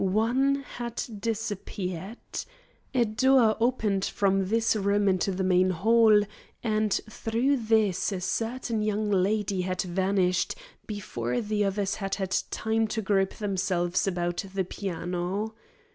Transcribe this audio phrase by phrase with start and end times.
[0.03, 2.17] One had disappeared.
[2.91, 6.23] A door opened from this room into the main hall
[6.63, 10.55] and through this a certain young lady had vanished
[10.87, 15.53] before the others had had time to group themselves about the piano.